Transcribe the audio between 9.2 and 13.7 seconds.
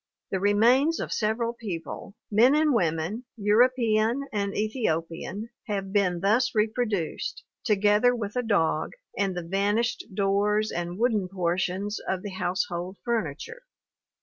VIII) and the vanished doors and wooden portions of the household furniture.